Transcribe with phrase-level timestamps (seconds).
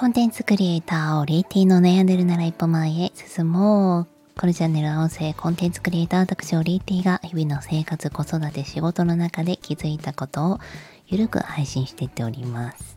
[0.00, 4.06] コンテンツクリエイター、オリーティの悩んでるなら一歩前へ進もう。
[4.34, 10.58] このチャンネルは音声コンテンツクリエイター、私オリーティが日々の生活、子育て、仕事の中で気づいたことを
[11.06, 12.96] ゆるく配信していっております。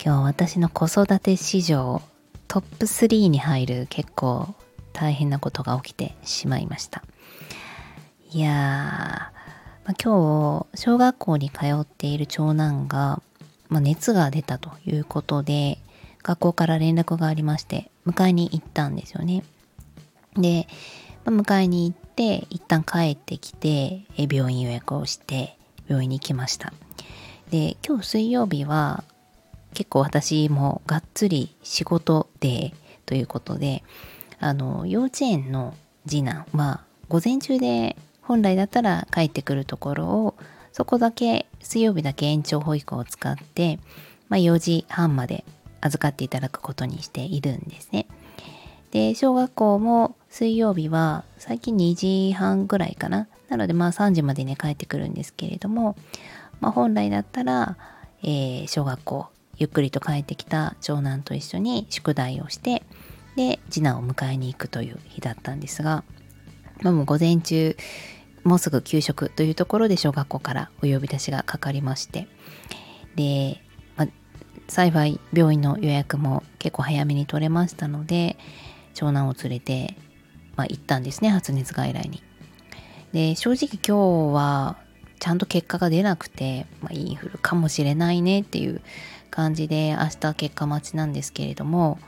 [0.00, 2.00] 今日は私の子育て史上
[2.46, 4.54] トップ3に入る結構
[4.92, 7.02] 大変なことが起きてしまいました。
[8.30, 9.32] いやー、ま
[9.88, 13.20] あ、今日小学校に通っている長男が、
[13.68, 15.80] まあ、熱が出たということで
[16.28, 19.44] 学校から連絡がありまして迎えに行ったんですよね。
[20.36, 20.68] で、
[21.24, 25.56] まあ、迎えに行って一旦帰ってきて病院予約をして
[25.86, 26.74] 病院に行きました。
[27.50, 29.04] で今日水曜日は
[29.72, 32.74] 結構私もがっつり仕事で
[33.06, 33.82] ということで
[34.38, 35.74] あの幼稚園の
[36.06, 40.34] 次男は午前中で本来だったら帰ってくるところを
[40.72, 43.78] そこだけ水曜日だけ延長保育を使って、
[44.28, 45.46] まあ、4時半まで
[45.80, 48.06] 預かっていただくことにしているんですね。
[48.90, 55.96] で小学校も水曜日は最近2時半ぐらいかななのでまあ3時までに帰ってくるんですけれども、
[56.60, 57.76] まあ、本来だったら、
[58.22, 59.26] えー、小学校
[59.58, 62.82] ゆっくりと帰ってきた長男と一緒に宿題をして
[63.36, 66.04] で次男を迎えに行くという日だったんですが、
[66.82, 67.76] まあ、もう午前中
[68.44, 72.26] もうすぐ給食というところで小学校からお呼び出しがかかりまして
[73.16, 73.60] で、
[74.68, 78.36] 幸い病院の予約も結構早めに取れましたので
[78.94, 79.96] 長男を連れて、
[80.56, 82.22] まあ、行ったんですね発熱外来に。
[83.12, 84.76] で正直今日は
[85.18, 88.82] ちゃんと結果が出なくて、まあ、インフルかもしれないねっていう
[89.30, 91.98] 感じで明日結果待ちなんですけれども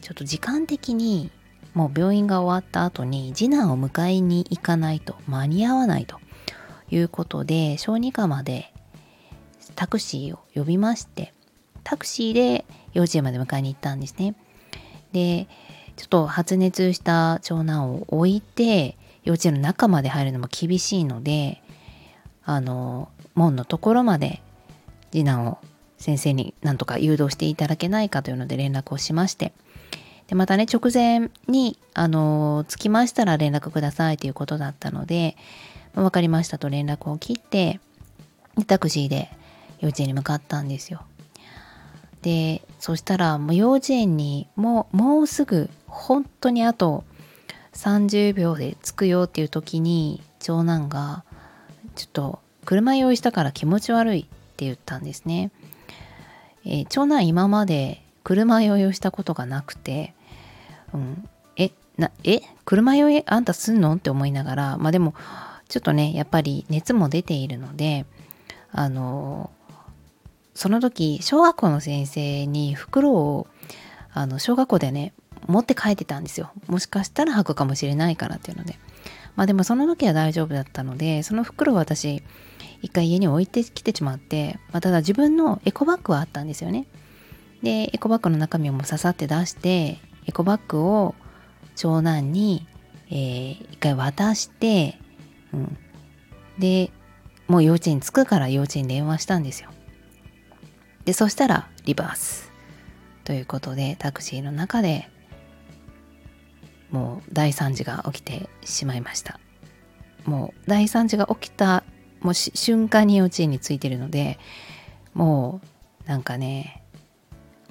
[0.00, 1.30] ちょっと時間的に
[1.74, 6.18] もう病院が終わった後に次男を迎えに行かないと間に合わないと
[6.90, 8.72] いうことで小児科まで
[9.74, 11.32] タクシーを呼びまして
[11.84, 14.34] タクシーで幼稚園まで迎えに行ったんですね。
[15.12, 15.48] で
[15.96, 21.62] ちょっと発熱した長男を置いて幼稚園の中まで入るのも厳しいので
[22.44, 24.40] あの門のところまで
[25.10, 25.58] 次男を
[25.98, 29.52] 先生に何とか誘導していただけないかというので連絡をしまして
[30.28, 35.36] でまたね直前にあの着きましたら連絡くださいということだったので、
[35.92, 37.80] ま、分かりましたと連絡を切って
[38.66, 39.30] タクシーで
[39.80, 41.02] 幼稚園に向かったんですよ。
[42.22, 47.04] でそしたらもう幼稚園にもうもうすぐ本当にあと
[47.72, 51.24] 30秒で着くよっていう時に長男が
[51.94, 54.22] ちょっと車用意したから気持ち悪いっ
[54.56, 55.50] て言ったんですね。
[56.66, 60.14] えー、長男今まで車酔いをしたことがなくて
[60.92, 63.94] うん、えなえ車酔いあんたすんの？
[63.94, 65.14] って思いながらまあでも
[65.68, 68.06] ちょっとねやっぱり熱も出ているので
[68.72, 69.50] あの
[70.60, 73.46] その時小学校の先生に袋を
[74.12, 75.14] あの小学校でね
[75.46, 76.50] 持って帰ってたんですよ。
[76.66, 78.78] もしかしたら履くかもしれないからっていうので。
[79.36, 82.22] まあでもその時は大丈夫だったのでその袋を私
[82.82, 86.86] 一回家に置いてきてしまって、まあ、ただ自分のエコバッグはあったんですよね。
[87.62, 91.14] でエコバッグの中身をもうささって出してエコバッグを
[91.74, 92.66] 長男に、
[93.08, 94.98] えー、一回渡して、
[95.54, 95.78] うん、
[96.58, 96.90] で
[97.48, 99.70] もう幼稚園着くから幼稚園に電話したんですよ。
[101.10, 102.52] でそしたらリバース。
[103.24, 105.08] ということでタクシーの中で
[106.92, 109.40] もう大惨事が起きてしまいました。
[110.24, 111.82] もう大惨事が起きた
[112.20, 114.38] もう瞬間に幼稚園に着いてるので
[115.12, 115.60] も
[116.06, 116.84] うなんかね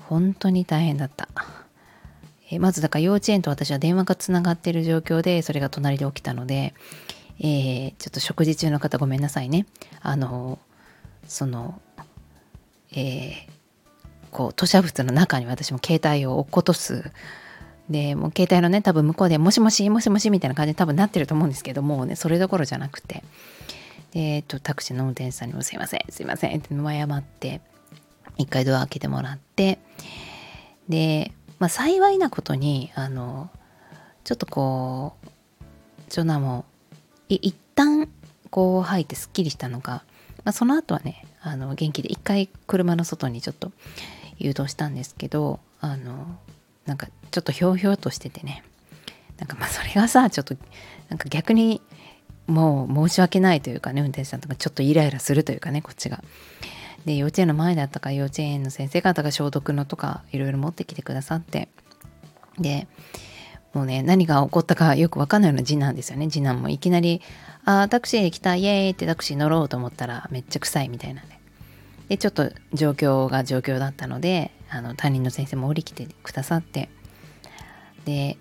[0.02, 1.30] 本当に大変だった。
[2.52, 6.74] えまずだから幼稚園と私は電話がつながってる状況でそれが隣で起きたので、
[7.40, 9.66] えー、ちょっと食事中の方ごめんなさいね。
[10.02, 10.60] あの
[11.26, 11.82] その
[12.94, 13.36] えー、
[14.32, 17.12] こう吐砂物の中に私も携帯を落っことす。
[17.90, 23.24] でもう携帯のね多分向こうで「もしもしもしもし」みたいな感じで多分なってると思うんですけどもうねそれどころじゃなくて、
[24.14, 27.62] えっと、タクシーの運転手さんにも「すいませんすいません」って謝って
[28.38, 29.80] 一回ドア開けてもらって。
[30.88, 33.50] でまあ、幸いなことにあの
[34.24, 35.28] ちょっとこう
[36.10, 36.66] 長男も
[37.28, 38.10] い一旦
[38.50, 40.04] こう吐いてすっきりしたのか、
[40.44, 43.72] まあ、その後はねあの元気で一回車の外にちょっと
[44.38, 46.38] 誘導したんですけどあの
[46.86, 48.64] なんかちょっとひょうひょうとしててね。
[49.38, 50.56] なんかまあそれがさちょっと
[51.08, 51.82] なんか逆に
[52.48, 56.24] もう申し訳ないというかね運転手さんとかちょっとイライラするというかねこっちが。
[57.06, 61.70] で幼稚園の前だったか幼稚園の先生方が消毒のとかいろいろ持ってきてくださって。
[62.58, 62.88] で
[63.74, 67.22] もうね何が起こったかよく分かんないような次男ですよね次男もいきなり
[67.66, 71.40] 「あタクシーで来たイエーイ!」ってタクシー乗ろうと思ったらめっちゃ臭いみたいなね
[72.08, 76.90] でちょっと状況が状況だったのであの担任の先生も降りきてくださって
[78.06, 78.38] で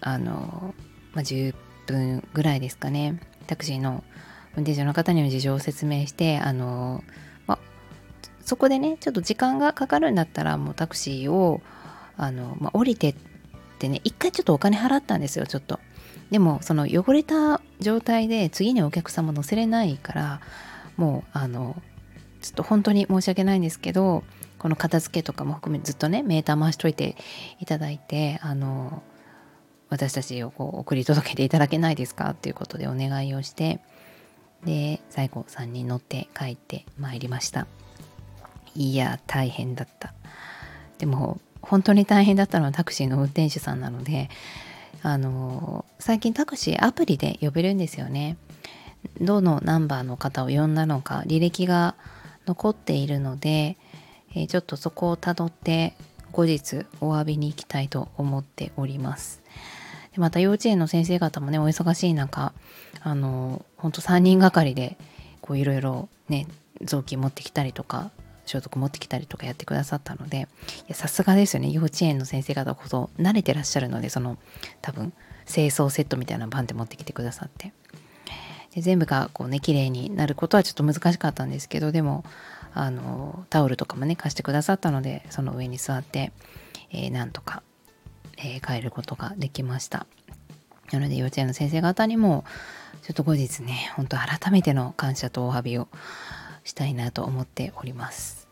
[0.00, 0.74] あの、
[1.12, 1.54] まあ、10
[1.86, 4.04] 分ぐらいですかねタクシーの
[4.56, 7.02] 運転手の方にも事情を説明してあの、
[7.46, 7.58] まあ、
[8.44, 11.62] そこでねちょっと時間がかかるんだったらもうタクシーを
[12.16, 13.31] あの、まあ、降りてって
[13.88, 15.80] ね一回ちょっとお金払ったんですよちょっと。
[16.30, 20.40] でもその汚れた状態で次にお客様乗せれないから
[20.96, 21.76] もうあの
[22.40, 24.24] ちょっと本当に申し訳ないんですけど
[24.58, 27.16] この片付けとかも含めずっとねメーター回しといて
[27.60, 29.02] いただいてあの
[29.90, 33.80] 私たちをこう送り届けていただけないですかっていうことでお願いをして
[34.64, 37.66] で最後3人乗って帰ってまいりました。
[38.74, 40.14] いや大変だった。
[40.98, 44.28] でも本当に大変だったのはタクシーの運転手さんなので
[45.02, 48.36] あの最近タクシーアプリで呼べるんですよね。
[49.20, 51.96] どのナンバーの方を呼んだのか履歴が
[52.46, 53.76] 残っているので、
[54.34, 55.94] え、ちょっとそこをたどって
[56.30, 59.42] 後日お詫びに行きたいと思っております。
[60.12, 62.52] でまた幼稚園の先生方もねお忙しい中
[63.00, 64.96] あのほんと3人がかりで
[65.40, 66.46] こういろいろね
[66.82, 68.10] 雑巾持ってきたりとか
[68.46, 70.48] 消毒持ってきたりとかやってくださったので
[70.92, 71.70] さすがですよね。
[71.70, 74.38] 幼稚園の先生方こそ慣れてらっしゃるのでその
[74.80, 75.12] 多分
[75.46, 77.72] 清掃セットみたいなバンって持ってきてくださって。
[78.74, 82.24] で全部がこうね綺麗になることはちょっと難しかったんですけどでも
[82.74, 86.32] あのタオルとかもね貸してくださったのでその上に座って、
[86.90, 87.62] えー、なんとか、
[88.38, 90.06] えー、帰ることができました。
[90.90, 92.44] なので幼稚園の先生方にも
[93.02, 95.88] ちょっと後日ね本当改めての感謝とお詫びを
[96.64, 98.48] したいなと思っております。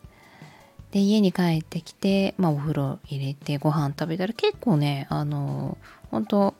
[0.90, 5.78] で家に帰ってきて、まあ、お風呂入れてご飯食べたら結構ねあの
[6.10, 6.54] 本当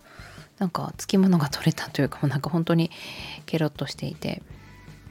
[0.61, 2.91] なんかつきものが取れたというかなんか本当に
[3.47, 4.43] ケロッとしていて。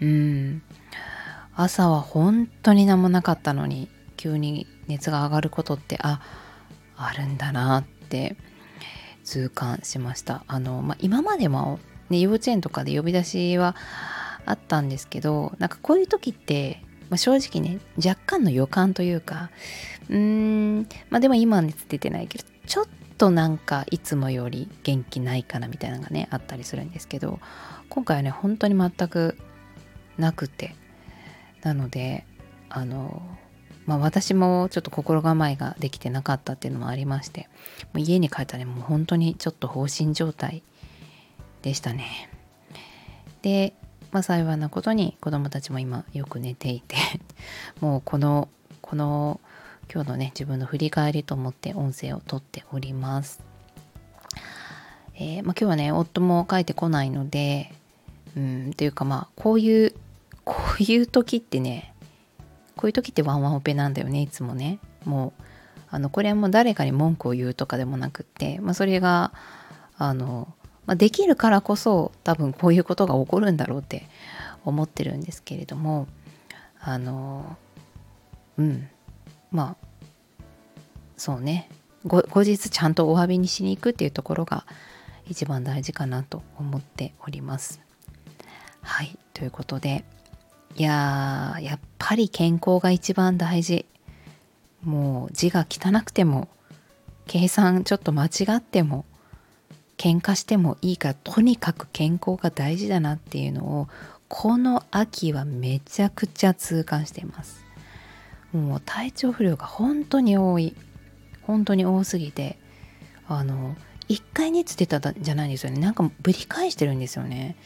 [0.02, 0.62] うん。
[1.56, 6.22] 朝は本当に何もなかったのに急に熱が上がることってあ
[6.96, 8.38] あるんだなって
[9.26, 10.44] 痛感しました。
[10.48, 13.76] あの、まあ、今までも、ね、幼稚園とかで呼び出しは
[14.50, 19.52] あったんですけどなんかこういう時って、まあ、正直ね若干の予感というか
[20.10, 22.86] うーんまあでも今は熱出てないけどちょっ
[23.20, 27.40] となんかいつもより元気ないかなみたいなのがねあったりするんですけど
[27.90, 29.38] 今回はね本当に全く
[30.18, 30.76] なくて
[31.62, 32.26] なので
[32.70, 33.22] あの
[33.86, 37.50] まあ私もちょっと心構えができてなかったっていうのもありまして
[37.94, 40.64] もう家に帰ったらねもう本当にちょっと放心状態
[41.62, 42.30] でしたね。
[43.42, 43.74] で、
[44.12, 46.96] まあ、幸いなことに子供たちも今よく寝ていて
[47.80, 48.50] もうこの
[48.82, 49.40] この
[49.94, 53.42] 今日のね自分の振り返りと思って音声をとっております。
[55.16, 57.74] えー、まあ、今日はね夫も帰ってこないので
[58.38, 59.94] うんというかまあこういう
[60.46, 61.94] こういう時ってね
[62.78, 65.44] こういう時ってワンワンオペなんだよねいつもねもう
[65.92, 69.34] あのこれはもう誰かに文句を言うとかでもなくって、まあ、それが
[70.02, 70.48] あの、
[70.90, 74.08] まあ、できるからこそ多分こういうことが起こるんだろうって
[74.66, 76.08] 思ってるんですけれども
[76.80, 77.58] あの
[78.58, 78.90] うん。
[79.52, 80.44] まあ
[81.16, 81.70] そうね。
[82.08, 84.66] 後日ちゃんとお詫びにしに行くっていうところが
[85.28, 87.80] 一番大事かなと思っております。
[88.82, 89.16] はい。
[89.36, 90.06] ということで
[90.76, 93.86] いやーやっぱり健康が一番大事。
[94.84, 96.48] もう字が汚くても
[97.28, 99.06] 計算ちょっと間違っても
[100.00, 103.88] 喧嘩してもいいからとにかく健康が大事だなっていうのを
[104.30, 107.66] この秋はめちゃくちゃ痛感しています。
[108.54, 110.74] もう体調不良が本当に多い。
[111.42, 112.58] 本当に多すぎて。
[113.28, 113.76] あの
[114.08, 115.80] 1回熱出たじゃないんですよね。
[115.80, 117.58] なんかぶり返してるんですよね。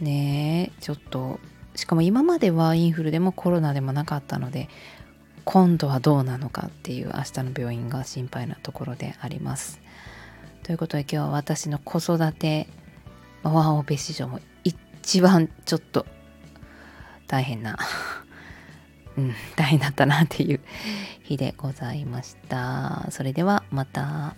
[0.00, 1.40] ねえちょっと。
[1.74, 4.70] しかも今まではインフルでもコロナでもなかったので
[5.44, 9.80] 今度はどうなのかっていう明日の病院が心配なところであります。
[10.66, 12.66] ということで今日は私の子育て
[13.44, 16.04] ワンオペ史上も一番ちょっと
[17.28, 17.78] 大変な
[19.16, 20.60] うん、大変だったなっていう
[21.22, 23.06] 日でございました。
[23.10, 24.34] それではまた。